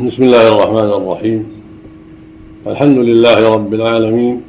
[0.00, 1.46] بسم الله الرحمن الرحيم.
[2.66, 4.40] الحمد لله رب العالمين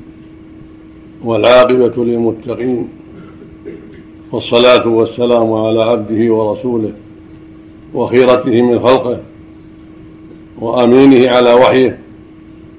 [1.24, 2.88] والعاقبة للمتقين.
[4.32, 6.93] والصلاة والسلام على عبده ورسوله
[7.93, 9.20] وخيرته من خلقه
[10.61, 12.00] وأمينه على وحيه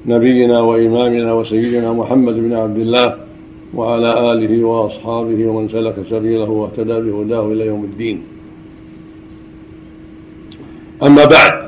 [0.06, 3.14] نبينا وإمامنا وسيدنا محمد بن عبد الله
[3.74, 8.22] وعلى آله وأصحابه ومن سلك سبيله واهتدى بهداه إلى يوم الدين.
[11.02, 11.61] أما بعد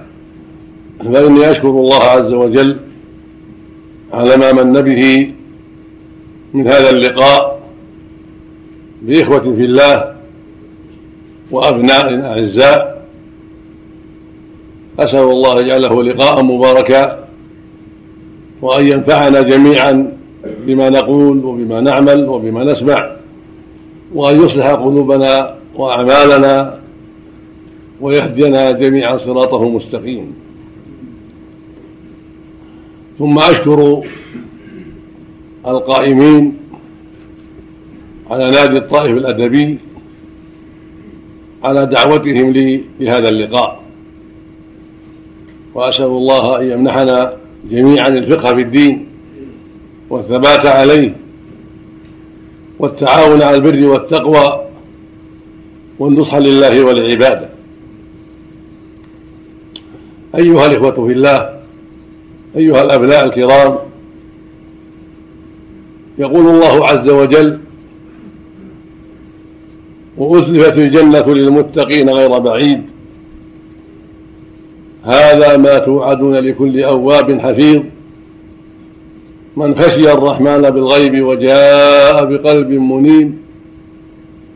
[1.13, 2.77] فإني أشكر الله عز وجل
[4.13, 5.33] على ما من به
[6.55, 7.61] من هذا اللقاء
[9.03, 10.15] بإخوة في الله
[11.51, 13.07] وأبناء أعزاء.
[14.99, 17.25] أسأل الله يجعله لقاء مباركا
[18.63, 20.13] وأن ينفعنا جميعا
[20.67, 23.17] بما نقول وبما نعمل وبما نسمع
[24.15, 26.81] وأن يصلح قلوبنا وأعمالنا
[28.01, 30.44] ويهدينا جميعا صراطه مستقيم
[33.19, 34.03] ثم أشكر
[35.67, 36.57] القائمين
[38.31, 39.79] على نادي الطائف الأدبي
[41.65, 43.83] على دعوتهم لي لهذا اللقاء.
[45.75, 47.37] وأسأل الله أن يمنحنا
[47.71, 49.07] جميعا الفقه في الدين
[50.11, 51.17] والثبات عليه
[52.79, 54.65] والتعاون على البر والتقوى
[55.99, 57.49] والنصح لله ولعباده
[60.39, 61.55] أيها الإخوة في الله
[62.57, 63.79] أيها الأبناء الكرام
[66.19, 67.59] يقول الله عز وجل
[70.19, 72.83] وأزلفت الجنة للمتقين غير بعيد.
[75.05, 77.83] هذا ما توعدون لكل أواب حفيظ.
[79.57, 83.35] من خشي الرحمن بالغيب وجاء بقلب منيب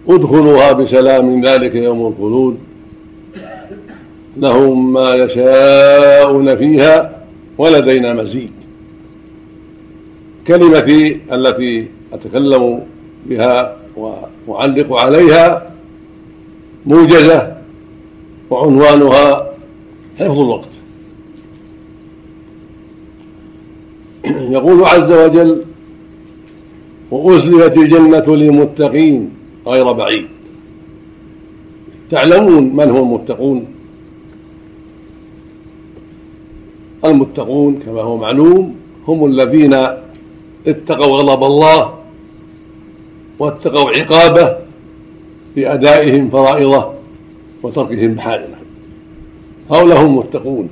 [0.08, 2.58] ادخلوها بسلام ذلك يوم الخلود.
[4.36, 7.17] لهم ما يشاءون فيها.
[7.58, 8.50] ولدينا مزيد.
[10.46, 12.82] كلمتي التي أتكلم
[13.26, 13.76] بها
[14.46, 15.72] وأعلق عليها
[16.86, 17.56] موجزة
[18.50, 19.52] وعنوانها
[20.18, 20.68] حفظ الوقت.
[24.24, 25.64] يقول عز وجل
[27.10, 29.30] وأزلفت الجنة للمتقين
[29.66, 30.26] غير بعيد.
[32.10, 33.66] تعلمون من هم المتقون؟
[37.04, 38.74] المتقون كما هو معلوم
[39.08, 39.74] هم الذين
[40.66, 41.94] اتقوا غضب الله
[43.38, 44.56] واتقوا عقابه
[45.54, 46.92] في أدائهم فرائضه
[47.62, 48.56] وتركهم محارمه
[49.70, 50.68] هؤلاء هم المتقون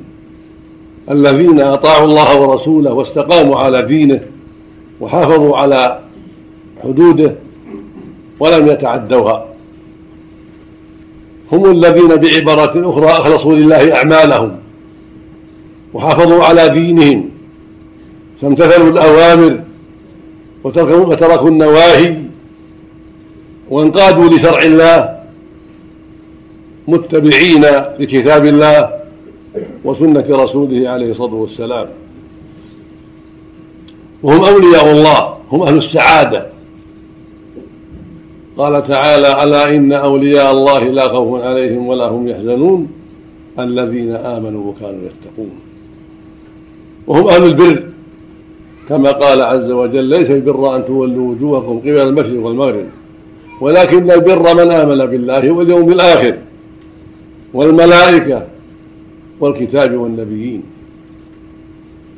[1.11, 4.21] الذين أطاعوا الله ورسوله واستقاموا على دينه
[5.01, 6.01] وحافظوا على
[6.85, 7.35] حدوده
[8.41, 9.47] ولم يتعدوها.
[11.53, 14.57] هم الذين بعبارة أخرى أخلصوا لله أعمالهم.
[15.97, 17.31] وحافظوا على دينهم.
[18.41, 19.61] فامتثلوا الأوامر
[20.65, 22.23] وتركوا النواهي
[23.71, 25.19] وانقادوا لشرع الله
[26.89, 27.65] متبعين
[27.99, 28.91] لكتاب الله
[29.85, 31.89] وسنة رسوله عليه الصلاة والسلام.
[34.23, 36.47] وهم أولياء الله هم أهل السعادة.
[38.59, 42.89] قال تعالى ألا إن أولياء الله لا خوف عليهم ولا هم يحزنون
[43.59, 45.51] الذين آمنوا وكانوا يتقون.
[47.07, 47.83] وهم أهل البر
[48.89, 52.87] كما قال عز وجل ليس البر أن تولوا وجوهكم قبل المشرق والمغرب
[53.61, 56.37] ولكن البر من آمن بالله واليوم الآخر
[57.55, 58.47] والملائكة
[59.41, 60.63] والكتاب والنبيين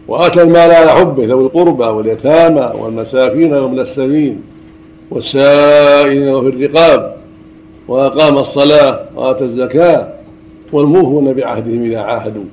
[0.09, 4.37] وآتى المال على حبه ذوي القربى واليتامى والمساكين وابن السبيل
[5.11, 7.17] والسائلين وفي الرقاب
[7.89, 10.09] وأقام الصلاة وآتى الزكاة
[10.73, 12.45] والموفون بعهدهم إذا عاهدوا.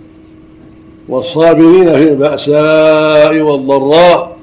[1.09, 4.37] والصابرين في البأساء والضراء.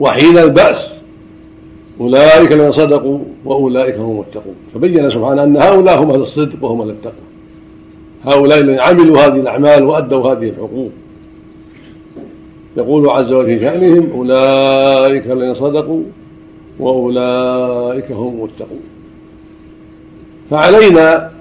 [0.00, 0.90] وحين البأس
[2.00, 4.54] أولئك الذين صدقوا وأولئك هم المتقون.
[4.74, 7.26] فبين سبحانه أن هؤلاء هم أهل الصدق وهم أهل التقوى.
[8.24, 10.90] هؤلاء الذين عملوا هذه الأعمال وأدوا هذه الحقوق.
[12.76, 16.02] يقول عز وجل في شأنهم أولئك الذين صدقوا
[16.78, 18.82] وأولئك هم المتقون.
[20.50, 21.35] فعلينا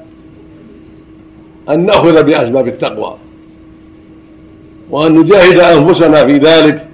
[1.69, 3.15] أن نأخذ بأسباب التقوى.
[4.89, 6.87] وأن نجاهد أنفسنا في ذلك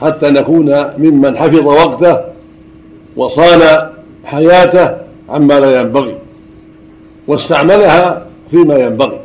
[0.00, 2.20] حتى نكون ممن حفظ وقته
[3.16, 3.90] وصان
[4.24, 4.96] حياته
[5.28, 6.16] عما لا ينبغي
[7.28, 9.20] واستعملها فيما ينبغي.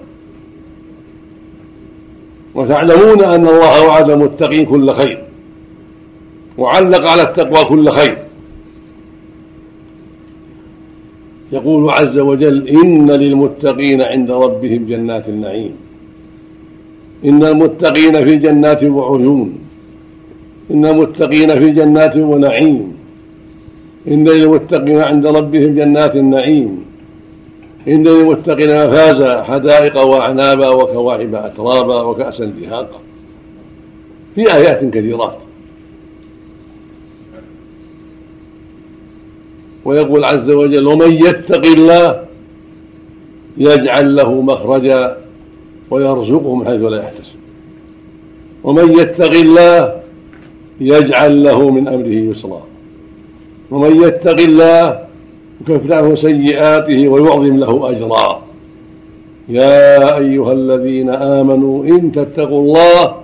[2.55, 5.23] وتعلمون أن الله وعد المتقين كل خير
[6.57, 8.26] وعلق على التقوى كل خير.
[11.51, 15.75] يقول عز وجل إن للمتقين عند ربهم جنات النعيم.
[17.25, 19.59] إن المتقين في جنات وعيون.
[20.71, 22.93] إن المتقين في جنات ونعيم.
[24.07, 26.85] إن للمتقين عند ربهم جنات النعيم.
[27.87, 32.99] إن للمتقين مفازا حدائق وأعنابا وكواعب أترابا وكأسا دهاقا.
[34.35, 35.46] في آيات كثيرات.
[39.87, 42.25] ويقول عز وجل ومن يتق الله
[43.57, 45.17] يجعل له مخرجا
[45.91, 47.35] ويرزقه من حيث لا يحتسب.
[48.63, 50.01] ومن يتق الله
[50.81, 52.63] يجعل له من أمره يسرا.
[53.71, 54.99] ومن يتق الله
[55.61, 58.41] يكفر عنه سيئاته ويعظم له أجرا.
[59.49, 63.15] يا أيها الذين آمنوا إن تتقوا الله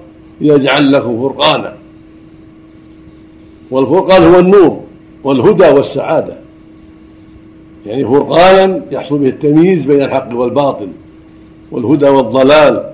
[0.42, 1.74] يجعل لكم فرقانا.
[3.72, 4.80] والفرقان هو النور
[5.24, 6.43] والهدى والسعادة.
[7.86, 10.88] يعني فرقانا يحصل به التمييز بين الحق والباطل
[11.72, 12.94] والهدى والضلال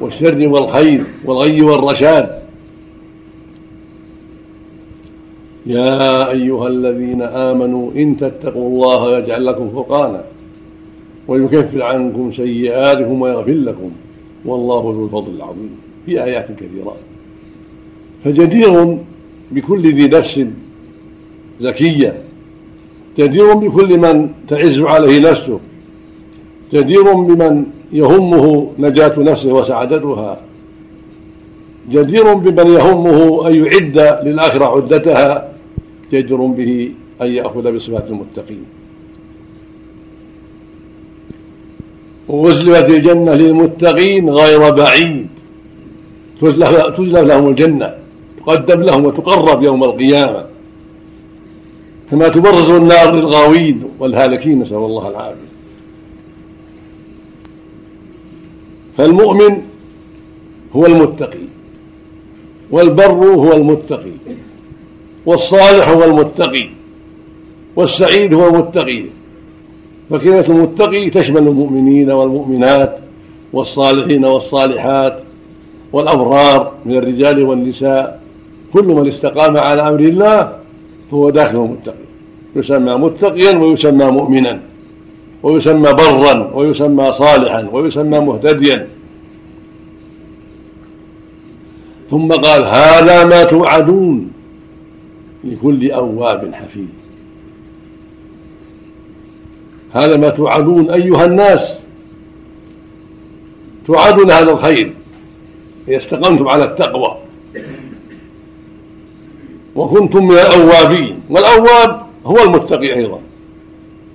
[0.00, 2.42] والشر والخير والغي والرشاد.
[5.66, 10.24] يا أيها الذين آمنوا إن تتقوا الله يجعل لكم فرقانا
[11.28, 13.90] ويكفر عنكم سيئاتكم ويغفر لكم
[14.44, 15.70] والله ذو الفضل العظيم.
[16.06, 16.96] في آيات كثيرة.
[18.24, 18.98] فجدير
[19.52, 20.40] بكل ذي نفس
[21.60, 22.25] زكية.
[23.18, 25.58] جدير بكل من تعز عليه نفسه
[26.72, 30.40] جدير بمن يهمه نجاة نفسه وسعادتها
[31.90, 35.52] جدير بمن يهمه أن يعد للآخرة عدتها
[36.12, 36.90] جدير به
[37.22, 38.64] أن يأخذ بصفات المتقين.
[42.28, 45.26] وأزلفت الجنة للمتقين غير بعيد
[46.40, 47.94] تزلف لهم الجنة
[48.46, 50.55] تقدم لهم وتقرب يوم القيامة.
[52.10, 55.56] كما تبرز النار للغاوين والهالكين نسأل الله العافية.
[58.98, 59.62] فالمؤمن
[60.72, 61.46] هو المتقي
[62.70, 64.12] والبر هو المتقي
[65.26, 66.68] والصالح هو المتقي
[67.76, 69.04] والسعيد هو المتقي.
[70.10, 72.98] فكلمة المتقي تشمل المؤمنين والمؤمنات
[73.52, 75.22] والصالحين والصالحات
[75.92, 78.20] والأبرار من الرجال والنساء
[78.72, 80.52] كل من استقام على أمر الله
[81.10, 82.06] فهو داخل المتقي
[82.56, 84.60] يسمى متقيا ويسمى مؤمنا
[85.42, 88.88] ويسمى برا ويسمى صالحا ويسمى مهتديا.
[92.10, 94.30] ثم قال هذا ما توعدون
[95.44, 96.88] لكل أواب حفيظ.
[99.92, 101.78] هذا ما توعدون أيها الناس.
[103.86, 104.94] توعدون هذا الخير.
[105.88, 107.25] إذا استقمتم على التقوى.
[109.76, 113.20] وكنتم من الأوابين والأواب هو المتقي أيضا.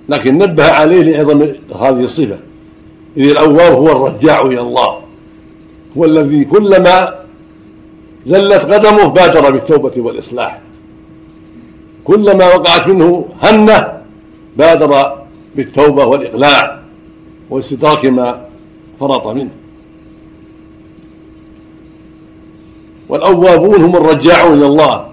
[0.08, 1.40] لكن نبه عليه لعظم
[1.74, 2.38] هذه الصفة
[3.16, 4.98] إذ الأواب هو الرجاع إلى الله
[5.98, 7.14] هو الذي كلما
[8.26, 10.60] زلت قدمه بادر بالتوبة والإصلاح.
[12.04, 14.02] كلما وقعت منه هنة
[14.56, 15.22] بادر
[15.56, 16.82] بالتوبة والإقلاع
[17.50, 18.46] واستدراك ما
[19.00, 19.50] فرط منه.
[23.08, 25.11] والأوابون هم الرجاعون إلى الله.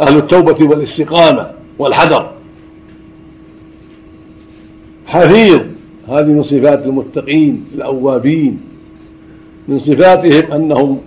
[0.00, 2.30] أهل التوبة والاستقامة والحذر.
[5.06, 5.60] حفيظ
[6.08, 8.60] هذه من صفات المتقين الأوابين.
[9.68, 10.98] من صفاتهم أنهم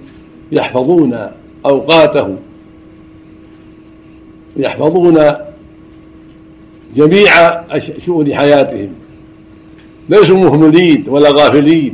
[0.51, 1.27] يحفظون
[1.65, 2.37] أوقاتهم
[4.57, 5.17] يحفظون
[6.95, 7.31] جميع
[8.05, 8.89] شؤون حياتهم.
[10.09, 11.93] ليسوا مهملين ولا غافلين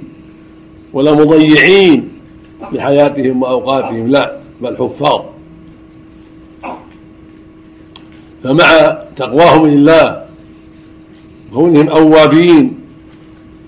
[0.94, 2.10] ولا مضيعين
[2.72, 5.37] لحياتهم وأوقاتهم لا بل حفاظ.
[8.44, 10.24] فمع تقواهم لله
[11.54, 12.80] كونهم أوابين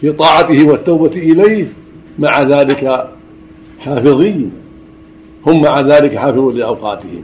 [0.01, 1.73] في طاعته والتوبة إليه
[2.19, 3.09] مع ذلك
[3.79, 4.51] حافظين
[5.47, 7.23] هم مع ذلك حافظون لأوقاتهم.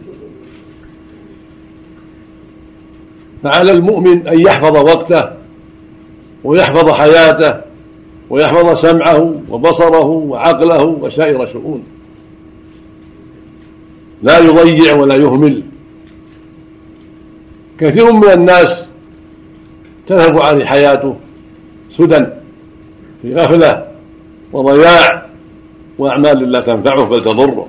[3.44, 5.30] فعلى المؤمن أن يحفظ وقته
[6.44, 7.62] ويحفظ حياته
[8.30, 11.84] ويحفظ سمعه وبصره وعقله وسائر شؤونه
[14.24, 15.64] لا يضيع ولا يهمل.
[17.80, 18.86] كثير من الناس
[20.08, 21.16] تذهب عليه حياته
[21.98, 22.26] سدى
[23.22, 23.88] في غفلة
[24.54, 25.26] وضياع
[25.98, 27.68] وأعمال لا تنفعه بل تضره.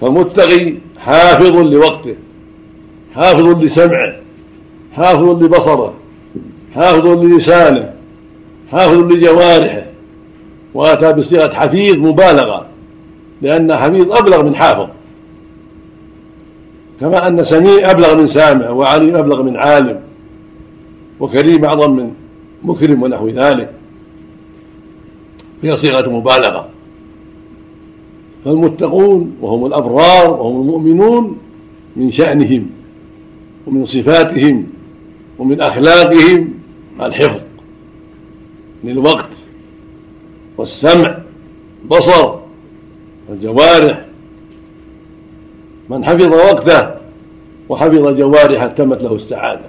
[0.00, 2.16] فالمتقي حافظ لوقته
[3.14, 4.16] حافظ لسمعه
[4.92, 5.94] حافظ لبصره
[6.74, 7.92] حافظ للسانه
[8.70, 9.82] حافظ لجوارحه.
[10.74, 12.66] وأتى بصيغة حفيظ مبالغة
[13.42, 14.88] لأن حفيظ أبلغ من حافظ.
[17.00, 20.00] كما أن سميع أبلغ من سامع وعليم أبلغ من عالم
[21.20, 22.10] وكريم أعظم من
[22.62, 23.70] مكرم ونحو ذلك.
[25.62, 26.68] هي صيغة مبالغة.
[28.44, 31.38] فالمتقون وهم الأبرار وهم المؤمنون
[31.96, 32.66] من شأنهم
[33.66, 34.66] ومن صفاتهم
[35.38, 36.50] ومن أخلاقهم
[37.00, 37.40] الحفظ
[38.84, 39.28] للوقت
[40.58, 41.18] والسمع
[41.90, 42.38] بصر
[43.28, 44.05] والجوارح
[45.90, 46.90] من حفظ وقته
[47.68, 49.64] وحفظ جوارحه تمت له السعادة.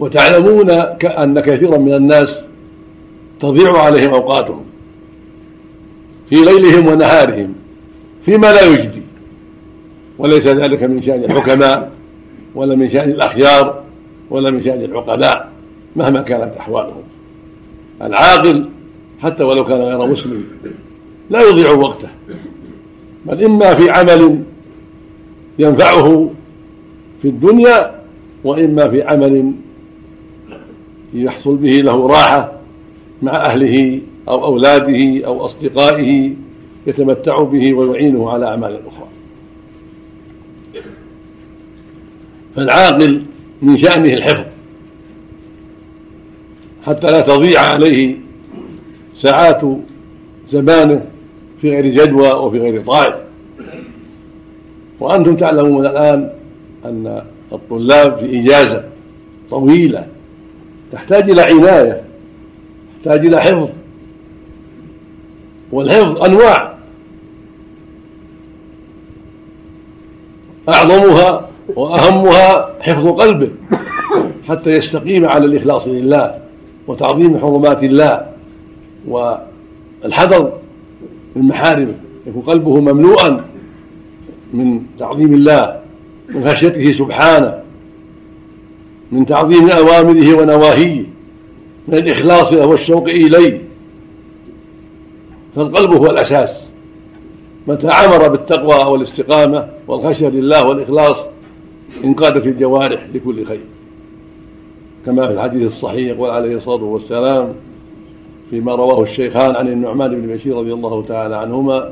[0.00, 0.70] وتعلمون
[1.04, 2.40] أن كثيرا من الناس
[3.40, 4.64] تضيع عليهم أوقاتهم
[6.30, 7.54] في ليلهم ونهارهم
[8.24, 9.02] فيما لا يجدي.
[10.18, 11.92] وليس ذلك من شأن الحكماء
[12.54, 13.82] ولا من شأن الأخيار
[14.30, 15.52] ولا من شأن العقلاء
[15.96, 17.02] مهما كانت أحوالهم.
[18.02, 18.68] العاقل
[19.22, 20.44] حتى ولو كان غير مسلم
[21.30, 22.08] لا يضيع وقته.
[23.26, 24.42] بل إما في عمل
[25.58, 26.30] ينفعه
[27.22, 28.00] في الدنيا
[28.44, 29.52] وإما في عمل
[31.14, 32.52] يحصل به له راحة
[33.22, 36.32] مع أهله أو أولاده أو أصدقائه
[36.86, 39.08] يتمتع به ويعينه على أعمال أخرى.
[42.56, 43.22] فالعاقل
[43.62, 44.44] من شأنه الحفظ.
[46.82, 48.16] حتى لا تضيع عليه
[49.14, 49.60] ساعات
[50.50, 51.04] زمانه
[51.64, 53.14] في غير جدوى وفي غير طائف
[55.00, 56.30] وأنتم تعلمون الآن
[56.84, 58.84] أن الطلاب في إجازة
[59.50, 60.06] طويلة
[60.92, 62.02] تحتاج إلى عناية
[63.04, 63.68] تحتاج إلى حفظ.
[65.72, 66.74] والحفظ أنواع.
[70.68, 73.50] أعظمها وأهمها حفظ قلبه
[74.48, 76.38] حتى يستقيم على الإخلاص لله
[76.86, 78.26] وتعظيم حرمات الله
[79.08, 80.63] والحذر
[81.36, 81.94] من محارمه
[82.26, 83.44] يكون قلبه مملوءا
[84.54, 85.80] من تعظيم الله
[86.28, 87.64] من خشيته سبحانه
[89.12, 91.04] من تعظيم أوامره ونواهيه
[91.88, 93.60] من الإخلاص له والشوق إليه.
[95.56, 96.64] فالقلب هو الأساس.
[97.66, 101.16] متى عمر بالتقوى والاستقامة والخشية لله والإخلاص
[102.04, 103.64] انقادت الجوارح لكل خير.
[105.06, 107.54] كما في الحديث الصحيح يقول عليه الصلاة والسلام
[108.50, 111.90] فيما رواه الشيخان عن النعمان بن بشير رضي الله تعالى عنهما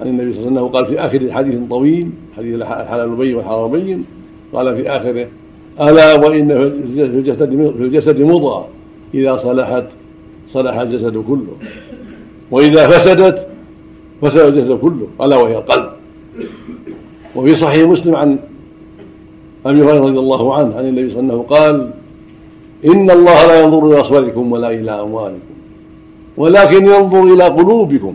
[0.00, 3.70] عن النبي صلى الله عليه وسلم قال في آخر حديث طويل حديث الحلال بين والحرام
[3.70, 4.04] بين
[4.52, 5.26] قال في آخره
[5.80, 8.68] ألا وإن في الجسد في الجسد مضغة
[9.14, 9.84] إذا صلحت
[10.48, 11.56] صلح الجسد كله
[12.50, 13.46] وإذا فسدت
[14.22, 15.88] فسد الجسد كله ألا وهي القلب.
[17.36, 18.38] وفي صحيح مسلم عن
[19.66, 21.90] أبي هريرة رضي الله عنه عن النبي صلى الله عليه وسلم قال
[22.94, 25.53] إن الله لا ينظر إلى أصوركم ولا إلى أموالكم.
[26.36, 28.14] ولكن ينظر إلى قلوبكم.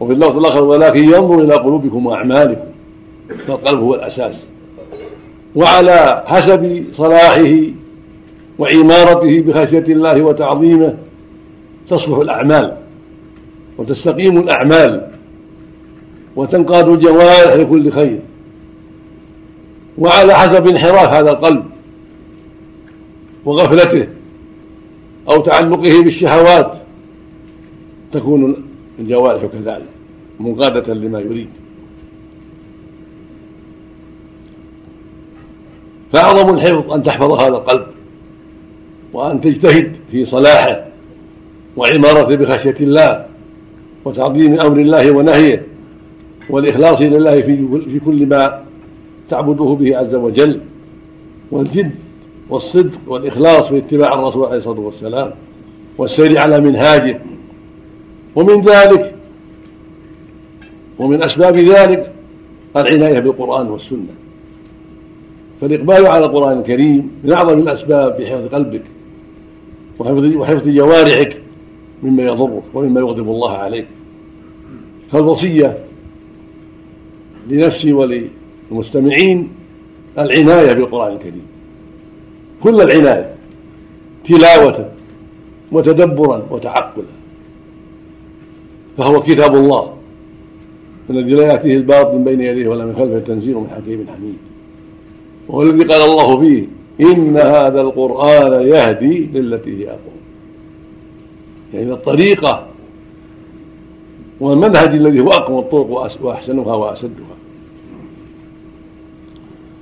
[0.00, 2.64] وفي اللفظ الآخر ولكن ينظر إلى قلوبكم وأعمالكم.
[3.46, 4.34] فالقلب هو الأساس.
[5.54, 7.54] وعلى حسب صلاحه
[8.58, 10.94] وعمارته بخشية الله وتعظيمه
[11.90, 12.76] تصلح الأعمال
[13.78, 15.08] وتستقيم الأعمال
[16.36, 18.20] وتنقاد الجوارح لكل خير.
[19.98, 21.64] وعلى حسب انحراف هذا القلب
[23.44, 24.06] وغفلته
[25.30, 26.72] أو تعلقه بالشهوات
[28.12, 28.56] تكون
[28.98, 29.86] الجوارح كذلك
[30.40, 31.48] منقادة لما يريد.
[36.12, 37.86] فأعظم الحفظ أن تحفظ هذا القلب
[39.12, 40.86] وأن تجتهد في صلاحه
[41.76, 43.26] وعمارته بخشية الله
[44.04, 45.66] وتعظيم أمر الله ونهيه
[46.50, 48.64] والإخلاص لله في كل ما
[49.30, 50.60] تعبده به عز وجل
[51.50, 52.05] والجد.
[52.50, 55.32] والصدق والإخلاص في اتباع الرسول عليه الصلاة والسلام
[55.98, 57.20] والسير على منهاجه.
[58.36, 59.14] ومن ذلك
[60.98, 62.12] ومن أسباب ذلك
[62.76, 64.14] العناية بالقرآن والسنة.
[65.60, 68.82] فالإقبال على القرآن الكريم من أعظم الأسباب في حفظ قلبك
[69.98, 71.36] وحفظ وحفظ جوارحك
[72.02, 73.86] مما يضرك ومما يغضب الله عليك.
[75.12, 75.78] فالوصية
[77.48, 79.48] لنفسي وللمستمعين
[80.18, 81.55] العناية بالقرآن الكريم.
[82.62, 83.34] كل العناية
[84.28, 84.90] تلاوة
[85.72, 87.04] وتدبرا وتعقلا
[88.98, 89.92] فهو كتاب الله
[91.10, 94.36] الذي لا يأتيه الباطل من بين يديه ولا من خلفه تنزيل من حكيم حميد.
[95.48, 96.66] وهو الذي قال الله فيه
[97.00, 100.16] إن هذا القرآن يهدي للتي هي أقوم.
[101.74, 102.66] يعني الطريقة
[104.40, 105.90] والمنهج الذي هو أقوم الطرق
[106.22, 107.36] وأحسنها وأسدها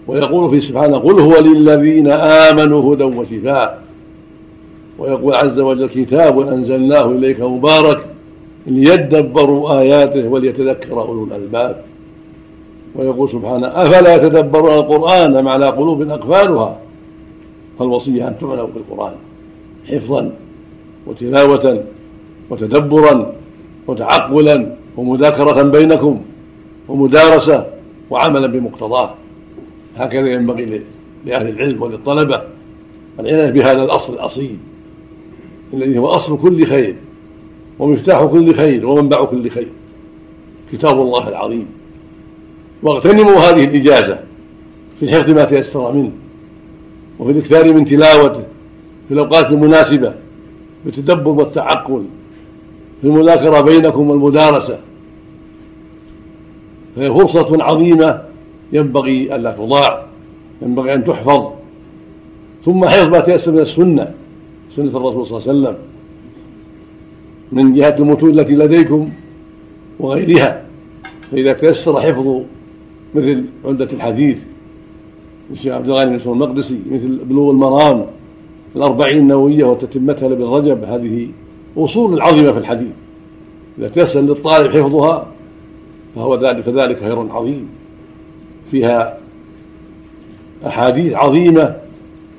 [0.07, 3.83] ويقول في سبحانه قل هو للذين آمنوا هدى وشفاء.
[4.99, 8.05] ويقول عز وجل كتاب أنزلناه إليك مبارك
[8.67, 11.83] ليدبروا آياته وليتذكر أولو الألباب.
[12.95, 16.79] ويقول سبحانه أفلا يتدبرون القرآن أم على قلوب أقفالها؟
[17.79, 19.13] فالوصية أن تعنوا بالقرآن
[19.91, 20.31] حفظا
[21.07, 21.85] وتلاوة
[22.51, 23.33] وتدبرا
[23.87, 26.21] وتعقلا ومذاكرة بينكم
[26.89, 27.67] ومدارسة
[28.11, 29.15] وعملا بمقتضاه.
[29.97, 30.83] هكذا ينبغي
[31.27, 32.43] لأهل العلم وللطلبة
[33.21, 34.57] العناية بهذا الأصل الأصيل
[35.75, 36.97] الذي هو أصل كل خير
[37.79, 39.69] ومفتاح كل خير ومنبع كل خير.
[40.73, 41.67] كتاب الله العظيم.
[42.83, 44.19] واغتنموا هذه الإجازة
[45.01, 46.11] في حفظ ما تيسر منه
[47.19, 48.45] وفي الإكثار من تلاوته
[49.09, 50.15] في الأوقات المناسبة
[50.85, 52.05] بالتدبر والتعقل
[53.01, 54.79] في المذاكرة بينكم والمدارسة.
[56.97, 58.23] فهي فرصة عظيمة
[58.75, 60.07] ينبغي ألا تضاع
[60.63, 61.53] ينبغي أن تحفظ.
[62.65, 64.15] ثم حفظ ما تيسر من السنة
[64.77, 65.77] سنة الرسول صلى الله عليه وسلم.
[67.53, 69.11] من جهة المتون التي لديكم
[70.01, 70.65] وغيرها.
[71.31, 72.41] فإذا تيسر حفظ
[73.15, 74.39] مثل عدة الحديث
[75.51, 78.07] للشيخ عبد الغني بن المقدسي مثل بلوغ المرام
[78.77, 81.29] الأربعين النووية وتتمتها لابن رجب هذه
[81.77, 82.93] أصول عظيمة في الحديث.
[83.79, 85.27] إذا تيسر للطالب حفظها
[86.15, 87.69] فهو ذلك فذلك خير عظيم.
[88.75, 89.19] فيها
[90.67, 91.77] أحاديث عظيمة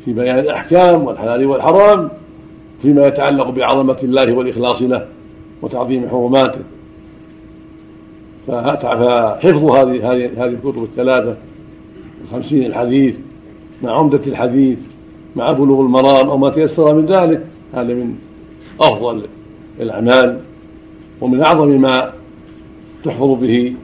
[0.06, 2.10] في بيان الأحكام والحلال والحرام
[2.82, 5.08] فيما يتعلق بعظمة الله والإخلاص له
[5.62, 6.60] وتعظيم حرماته.
[8.48, 11.36] فحفظ هذه هذه هذه الكتب الثلاثة
[12.24, 13.16] الخمسين الحديث
[13.84, 14.78] مع عمدة الحديث
[15.36, 18.16] مع بلوغ المرام أو ما تيسر من ذلك هذا من
[18.82, 19.22] أفضل
[19.80, 20.40] الأعمال
[21.22, 22.14] ومن أعظم ما
[23.04, 23.76] تحفظ به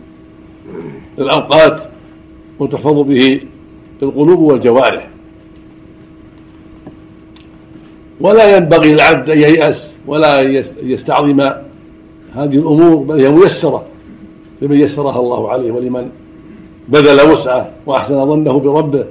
[1.19, 1.90] الأوقات.
[2.61, 3.41] وتحفظ به
[4.03, 5.07] القلوب والجوارح.
[8.19, 10.41] ولا ينبغي للعبد أن ييأس ولا
[10.83, 11.41] يستعظم
[12.35, 13.85] هذه الأمور بل هي ميسرة
[14.61, 16.09] لمن يسرها الله عليه ولمن
[16.89, 19.05] بذل وسعه وأحسن ظنه بربه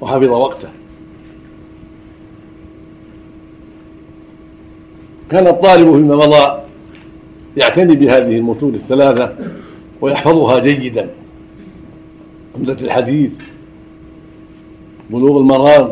[0.00, 0.68] وحفظ وقته.
[5.30, 6.60] كان الطالب فيما مضى
[7.56, 9.36] يعتني بهذه المتون الثلاثة
[10.00, 11.10] ويحفظها جيدا.
[12.56, 13.30] عمدة الحديث
[15.10, 15.90] بلوغ المرام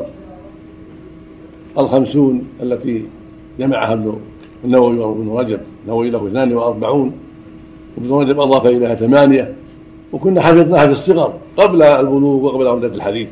[1.78, 3.04] الخمسون التي
[3.58, 4.18] جمعها ابن
[4.64, 7.12] النووي وابن رجب النووي له 42
[7.96, 9.54] وابن رجب أضاف إليها ثمانية
[10.12, 13.28] وكنا حفظناها في الصغر قبل البلوغ وقبل عمدة الحديث.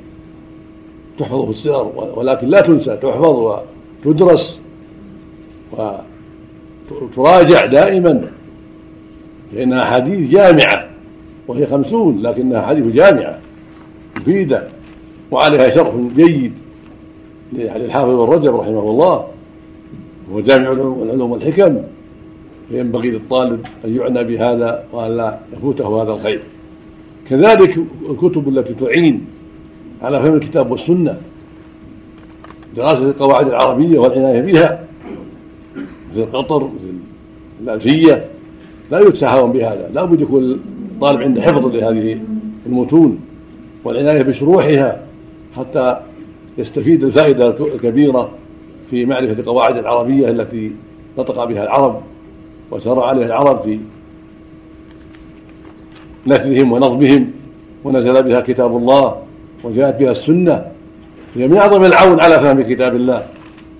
[1.19, 3.61] تحفظ في الصغر ولكن لا تنسى تحفظ
[4.07, 4.61] وتدرس
[6.91, 8.31] وتراجع دائما
[9.53, 10.88] لأنها حديث جامعة.
[11.49, 13.39] وهي خمسون لكنها حديث جامعة
[14.17, 14.69] مفيدة
[15.31, 16.53] وعليها شرح جيد
[17.53, 19.27] للحافظ ابن رجب رحمه الله
[20.33, 21.79] هو جامع العلوم والحكم
[22.69, 26.43] فينبغي للطالب أن يعنى بهذا وأن لا يفوته هذا الخير.
[27.31, 27.79] كذلك
[28.11, 29.25] الكتب التي تعين
[30.03, 31.17] على فهم الكتاب والسنة
[32.77, 34.85] دراسة القواعد العربية والعناية بها
[36.13, 36.95] مثل القطر مثل
[37.61, 38.25] الألفية
[38.91, 40.61] لا يتساهلون بهذا لا بد يكون
[40.99, 42.21] الطالب عنده حفظ لهذه
[42.67, 43.21] المتون
[43.85, 45.01] والعناية بشروحها
[45.57, 46.01] حتى
[46.59, 48.31] يستفيد الفائدة الكبيرة
[48.91, 50.73] في معرفة القواعد العربية التي
[51.19, 52.01] نطق بها العرب
[52.71, 53.79] وسار عليها العرب في
[56.27, 57.31] نثرهم ونظمهم
[57.85, 59.17] ونزل بها كتاب الله
[59.65, 60.65] وجاءت بها السنة.
[61.35, 63.27] هي من أعظم العون على فهم كتاب الله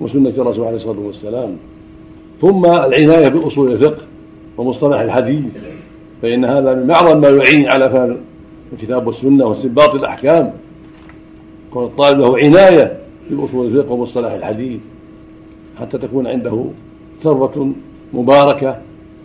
[0.01, 1.57] وسنة الرسول عليه الصلاة والسلام.
[2.41, 4.03] ثم العناية بأصول الفقه
[4.59, 5.45] ومصطلح الحديث
[6.23, 8.17] فإن هذا من أعظم ما يعين على فهم
[8.73, 10.53] الكتاب والسنة واستنباط الأحكام.
[11.71, 12.99] كون الطالب له عناية
[13.31, 14.81] بأصول الفقه ومصطلح الحديث
[15.81, 16.65] حتى تكون عنده
[17.23, 17.73] ثروة
[18.13, 18.79] مباركة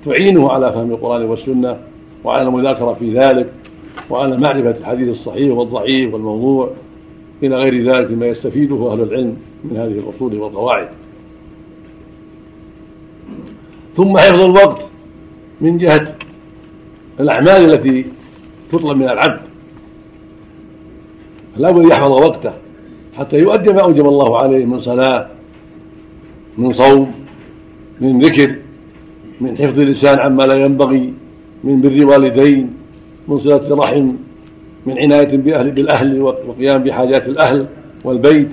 [0.06, 1.78] تعينه على فهم القرآن والسنة
[2.24, 3.52] وعلى المذاكرة في ذلك
[4.10, 6.70] وعلى معرفة الحديث الصحيح والضعيف والموضوع
[7.44, 10.88] إلى غير ذلك مما يستفيده أهل العلم من هذه الأصول والقواعد.
[13.96, 14.82] ثم حفظ الوقت
[15.62, 16.16] من جهة
[17.20, 18.06] الأعمال التي
[18.72, 19.42] تطلب من العبد.
[21.56, 22.54] فلا بد يحفظ وقته
[23.14, 25.28] حتى يؤدي ما أوجب الله عليه من صلاة
[26.58, 27.12] من صوم
[28.02, 28.56] من ذكر
[29.42, 31.14] من حفظ اللسان عما لا ينبغي
[31.64, 32.74] من بر والدين
[33.28, 34.14] من صلة رحم
[34.86, 37.68] من عناية بأهل بالأهل وقيام بحاجات الأهل
[38.04, 38.50] والبيت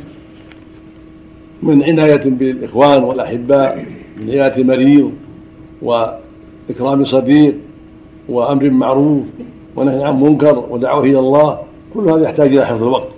[1.63, 3.87] من عناية بالإخوان والأحباء
[4.21, 5.13] من عيادة المريض
[5.83, 7.55] وإكرام صديق.
[8.31, 9.25] وأمر معروف
[9.77, 11.59] ونهي عن منكر ودعوة إلى الله
[11.95, 13.09] كل هذا يحتاج إلى حفظ الوقت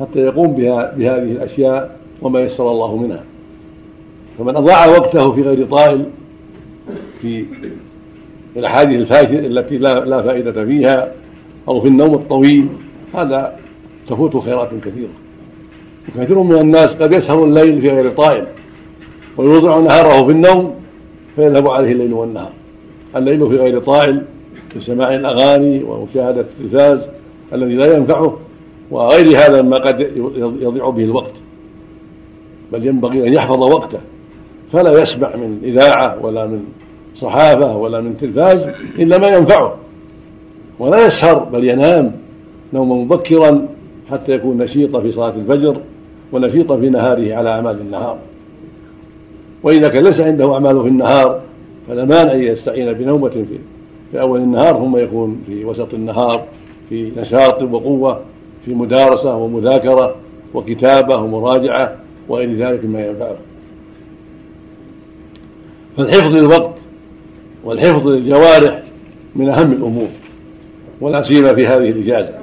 [0.00, 3.24] حتى يقوم بها بهذه الأشياء وما يسر الله منها.
[4.38, 6.06] فمن أضاع وقته في غير طائل
[7.20, 7.44] في
[8.56, 11.12] الأحاديث الفاشلة التي لا, لا فائدة فيها
[11.68, 12.68] أو في النوم الطويل
[13.14, 13.56] هذا
[14.08, 15.12] تفوت خيرات كثيرة.
[16.08, 18.46] وكثير من الناس قد يسهر الليل في غير طائل
[19.36, 20.74] ويوضع نهاره في النوم
[21.36, 22.52] فيذهب عليه الليل والنهار.
[23.16, 24.22] الليل في غير طائل
[24.74, 27.00] في سماع الأغاني ومشاهدة التلفاز
[27.52, 28.38] الذي لا ينفعه
[28.90, 30.00] وغير هذا مما قد
[30.60, 31.32] يضيع به الوقت.
[32.72, 33.98] بل ينبغي أن يحفظ وقته.
[34.72, 36.64] فلا يسمع من إذاعة ولا من
[37.16, 39.76] صحافة ولا من تلفاز إلا ما ينفعه.
[40.78, 42.12] ولا يسهر بل ينام
[42.72, 43.68] نوما مبكرا
[44.10, 45.80] حتى يكون نشيطا في صلاة الفجر
[46.32, 48.18] ونشيطا في نهاره على أعمال النهار.
[49.62, 51.40] وإذا كان ليس عنده أعمال في النهار
[51.88, 53.58] فلا مانع أن يستعين بنومة في,
[54.14, 56.44] في أول النهار ثم يكون في وسط النهار
[56.88, 58.20] في نشاط وقوة
[58.64, 60.14] في مدارسة ومذاكرة
[60.54, 61.96] وكتابة ومراجعة
[62.28, 63.36] وغير ذلك مما ينفعه.
[65.96, 66.74] فالحفظ للوقت
[67.64, 68.82] والحفظ للجوارح
[69.36, 70.08] من أهم الأمور
[71.00, 72.34] ولا سيما في هذه الإجازة.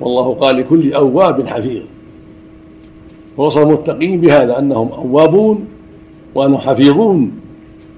[0.00, 1.82] والله قال لكل أواب حفيظ.
[3.36, 5.64] ووصف المتقين بهذا أنهم أوابون
[6.34, 7.32] وأنهم حفيظون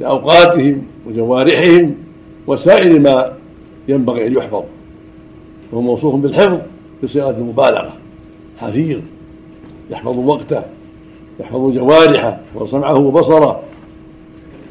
[0.01, 1.95] لأوقاتهم وجوارحهم
[2.49, 3.33] وسائر ما
[3.89, 4.63] ينبغي أن يحفظ.
[5.73, 6.59] وهو موصوف بالحفظ
[7.03, 7.93] بصيغة المبالغة.
[8.59, 9.01] حفيظ.
[9.91, 10.63] يحفظ وقته.
[11.41, 13.63] يحفظ جوارحه سمعه وبصره.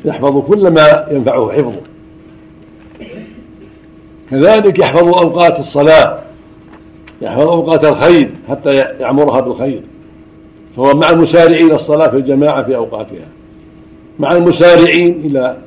[0.06, 1.82] يحفظ كل ما ينفعه حفظه.
[4.32, 6.20] كذلك يحفظ أوقات الصلاة.
[7.22, 9.84] يحفظ أوقات الخير حتى يعمرها بالخير.
[10.78, 13.28] فهو مع المسارعين الصلاة في الجماعة في أوقاتها.
[14.20, 15.58] مع المسارعين إلى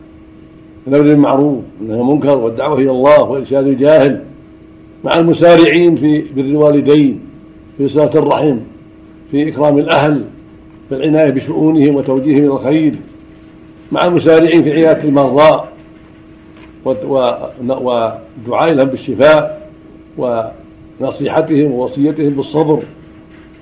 [0.91, 4.25] الأمر بالمعروف والنهي المنكر والدعوة إلى الله وإرشاد الجاهل
[5.05, 7.21] مع المسارعين في بر الوالدين
[7.79, 8.59] في صلة الرحم
[9.31, 10.25] في إكرام الأهل
[10.89, 12.95] في العناية بشؤونهم وتوجيههم إلى الخير
[13.93, 15.65] مع المسارعين في عيادة المرضى
[16.85, 19.71] ودعاء لهم بالشفاء
[20.19, 22.83] ونصيحتهم ووصيتهم بالصبر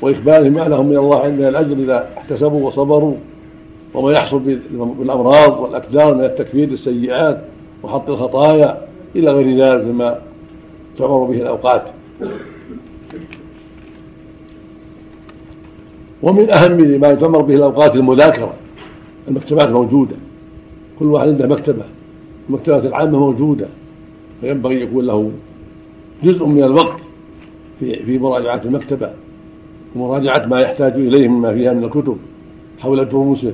[0.03, 3.15] وإخبارهم ما لهم من الله عند الأجر إذا احتسبوا وصبروا.
[3.95, 4.39] وما يحصل
[4.99, 7.45] بالأمراض والأكدار من التكفير السيئات
[7.83, 8.79] وحط الخطايا
[9.17, 10.19] إلى غير ذلك مما
[10.99, 11.83] تعمر به الأوقات.
[16.23, 18.53] ومن أهم ما تعمر به الأوقات المذاكرة
[19.29, 20.17] المكتبات موجودة
[20.99, 21.85] كل واحد عنده مكتبة
[22.49, 23.67] المكتبات العامة موجودة
[24.41, 25.31] فينبغي يكون له
[26.23, 27.01] جزء من الوقت
[27.81, 29.11] في في مراجعة المكتبة
[29.97, 32.17] ومراجعة ما يحتاج إليه مما فيها من الكتب
[32.79, 33.53] حول دروسه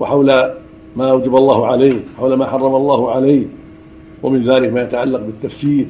[0.00, 0.28] وحول
[0.96, 3.46] ما أوجب الله عليه حول ما حرم الله عليه.
[4.22, 5.86] ومن ذلك ما يتعلق بالتفسير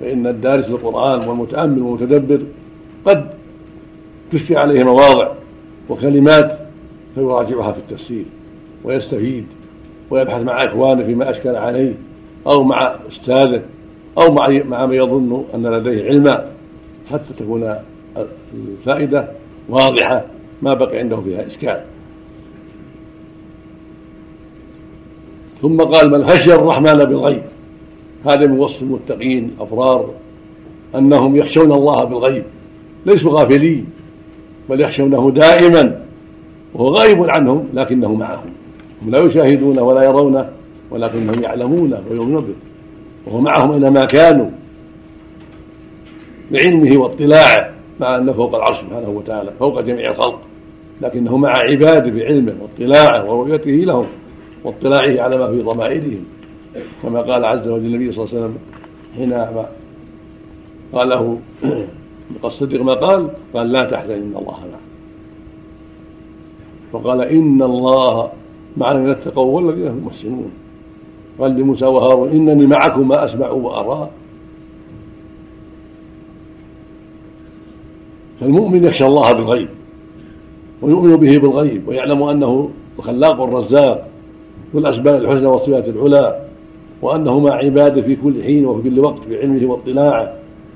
[0.00, 2.42] فإن الدارس للقرآن والمتأمل والمتدبر
[3.06, 3.30] قد
[4.32, 5.32] تشكي عليه مواضع
[5.88, 6.58] وكلمات
[7.14, 8.24] فيراجعها في التفسير
[8.84, 9.46] ويستفيد
[10.10, 11.94] ويبحث مع إخوانه فيما أشكل عليه
[12.50, 13.62] أو مع أستاذه
[14.18, 16.50] أو مع مع من يظن أن لديه علما
[17.10, 17.74] حتى تكون
[18.54, 19.28] الفائدة
[19.68, 20.24] واضحة
[20.62, 21.84] ما بقي عنده فيها إشكال.
[25.62, 27.42] ثم قال من خشي الرحمن بالغيب.
[28.26, 30.10] هذا من وصف المتقين الأبرار
[30.94, 32.44] أنهم يخشون الله بالغيب.
[33.06, 33.86] ليسوا غافلين
[34.70, 36.00] بل يخشونه دائما.
[36.74, 38.50] وهو غائب عنهم لكنه معهم.
[39.02, 40.48] هم لا يشاهدونه ولا يرونه
[40.90, 42.54] ولكنهم يعلمونه ويؤمنون به.
[43.26, 44.50] وهو معهم أينما كانوا
[46.50, 50.40] بعلمه واطلاعه مع أنه فوق العرش سبحانه وتعالى فوق جميع الخلق.
[51.00, 54.06] لكنه مع عباده بعلمه واطلاعه ورؤيته لهم.
[54.64, 56.24] واطلاعه على ما في ضمائرهم
[57.02, 58.58] كما قال عز وجل النبي صلى الله عليه وسلم
[59.16, 59.32] حين
[60.92, 61.38] قال له
[62.44, 64.78] الصديق ما قال؟ قال لا تحزن إن الله معنا
[66.92, 68.30] فقال إن الله
[68.76, 70.50] مع الذين اتقوا والذين هم محسنون.
[71.38, 74.10] قال لموسى وهارون إنني معكم ما أسمع وارى
[78.40, 79.68] فالمؤمن يخشى الله بالغيب
[80.82, 84.08] ويؤمن به بالغيب ويعلم أنه الخلاق الرزاق
[84.74, 86.40] والاسباب الحسنى والصفات العلى
[87.02, 90.32] وانه مع عباده في كل حين وفي كل وقت بعلمه واطلاعه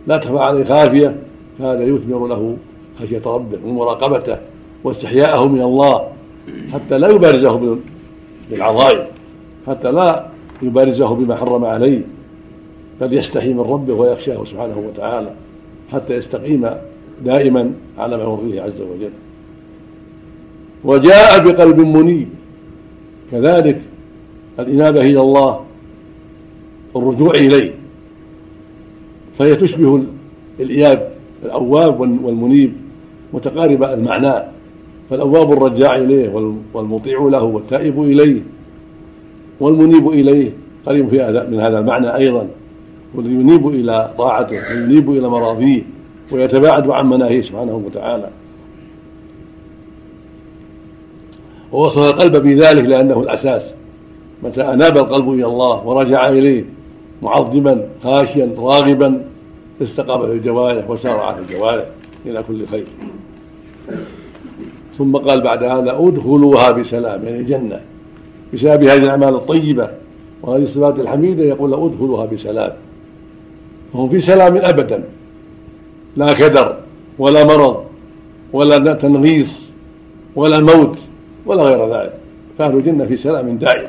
[0.07, 1.17] لا تخفى عليه خافية
[1.59, 2.57] فهذا يثمر له
[3.01, 4.37] خشية ربه ومراقبته
[4.85, 6.09] واستحياءه من الله
[6.73, 7.79] حتى لا يبارزه
[8.51, 9.07] بالعظائم
[9.67, 10.27] حتى لا
[10.63, 12.03] يبارزه بما حرم عليه
[13.01, 15.31] بل يستحي من ربه ويخشاه سبحانه وتعالى
[15.93, 16.71] حتى يستقيم
[17.25, 19.11] دائما على ما يرضيه عز وجل.
[20.85, 22.29] وجاء بقلب منيب.
[23.33, 23.81] كذلك
[24.59, 25.61] الإنابة إلى الله
[26.97, 27.73] الرجوع إليه.
[29.39, 30.03] فهي تشبه
[30.61, 31.13] الإياب
[31.45, 32.73] الأواب والمنيب
[33.33, 34.45] متقارب المعنى.
[35.11, 38.43] فالأواب الرجاع إليه والمطيع له والتائب إليه
[39.61, 40.53] والمنيب إليه.
[40.87, 42.49] قريب في هذا من هذا المعنى أيضا.
[43.15, 45.83] وينيب إلى طاعته وينيب إلى مراضيه
[46.33, 48.29] ويتباعد عن مناهيه سبحانه وتعالى.
[51.73, 53.63] ووصف القلب بذلك لأنه الأساس.
[54.43, 56.65] متى أناب القلب إلى الله ورجع إليه
[57.23, 59.25] معظما خاشيا راغبا
[59.83, 61.85] استقامت الجوارح وسارعت الجوارح
[62.27, 62.85] إلى كل خير.
[64.99, 67.81] ثم قال بعد هذا ادخلوها بسلام يعني الجنه
[68.55, 69.91] بسبب هذه الأعمال الطيبة
[70.43, 72.73] وهذه الصفات الحميدة يقول ادخلوها بسلام.
[73.95, 75.05] هم في سلام أبدا.
[76.17, 76.77] لا كدر
[77.19, 77.85] ولا مرض
[78.53, 79.63] ولا تنغيص
[80.37, 80.99] ولا موت.
[81.47, 82.13] ولا غير ذلك.
[82.59, 83.89] فأهل الجنة في سلام دائم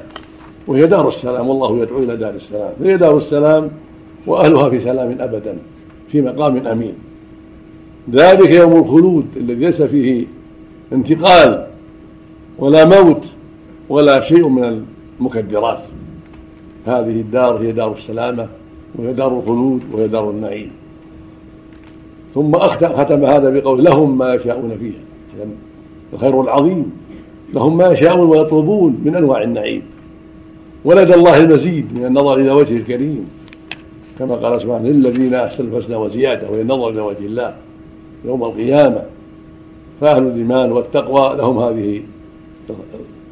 [0.68, 2.72] وهي دار السلام والله يدعو إلى دار السلام.
[2.80, 3.70] فهي دار السلام
[4.28, 5.58] وأهلها في سلام أبدا
[6.12, 6.94] في مقام أمين.
[8.12, 10.26] ذلك يوم الخلود الذي ليس فيه
[10.94, 11.68] انتقال
[12.60, 13.24] ولا موت
[13.90, 14.86] ولا شيء من
[15.20, 15.82] المكدرات.
[16.86, 18.48] هذه الدار هي دار السلامة
[18.96, 20.72] وهي دار الخلود وهي دار النعيم.
[22.34, 25.46] ثم ختم هذا بقول لهم ما يشاءون فيها.
[26.14, 26.92] الخير العظيم.
[27.54, 29.82] لهم ما يشاءون ويطلبون من أنواع النعيم.
[30.86, 33.30] ولدى الله المزيد من النظر إلى وجهه الكريم.
[34.20, 37.54] كما قال سبحانه للذين أحسنوا الحسنى وزيادة وهي النظر إلى وجه الله
[38.26, 39.02] يوم القيامة.
[40.02, 42.02] فأهل الإيمان والتقوى لهم هذه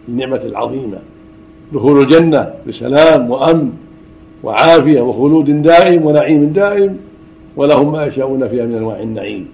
[0.10, 0.98] النعمة العظيمة.
[1.74, 3.72] دخول الجنة بسلام وأمن
[4.44, 6.98] وعافية وخلود دائم ونعيم دائم
[7.56, 9.48] ولهم ما يشاءون فيها من أنواع النعيم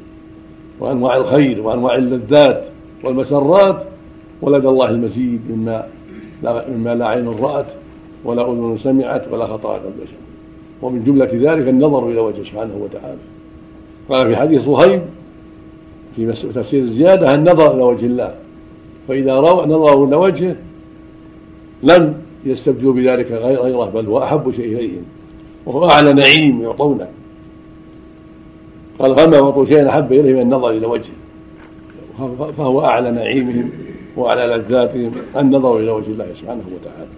[0.79, 2.63] وأنواع الخير وأنواع اللذات
[3.03, 3.83] والمسرات.
[4.41, 5.87] ولدى الله المزيد مما
[6.43, 7.65] لا مما لا عين رأت
[8.25, 10.13] ولا أذن سمعت ولا خطر على بشر
[10.81, 13.17] ومن جملة ذلك النظر إلى وجهه سبحانه وتعالى.
[14.09, 15.01] قال في حديث صهيب
[16.15, 18.35] في تفسير الزيادة النظر إلى وجه الله؟
[19.07, 20.55] فإذا نظروا إلى وجهه
[21.83, 22.13] لم
[22.45, 25.03] يستبدلوا بذلك غيره بل هو أحب شيء إليهم.
[25.65, 27.07] وهو أعلى نعيم يعطونه.
[28.99, 31.13] قال فما أعطوا شيئا أحب إليهم النظر إلى وجهه.
[32.57, 33.69] فهو أعلى نعيمهم.
[34.17, 37.09] وعلى لذاتهم النظر إلى وجه الله سبحانه وتعالى.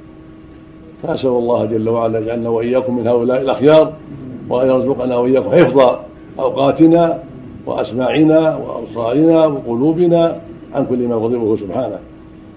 [1.04, 3.94] فأسأل الله جل وعلا يجعلنا وإياكم من هؤلاء الأخيار
[4.50, 6.00] وأن يرزقنا وإياكم حفظ
[6.40, 7.24] أوقاتنا
[7.66, 10.42] وأسماعنا وأبصارنا وقلوبنا
[10.74, 12.00] عن كل ما يغضبه سبحانه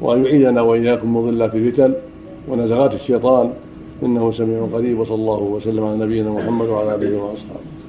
[0.01, 1.95] وأن يعيذنا وإياكم من الفتن
[2.49, 3.51] ونزغات الشيطان.
[4.03, 7.82] إنه سميع قريب وصلى الله وسلم على نبينا محمد وعلى آله وأصحابه.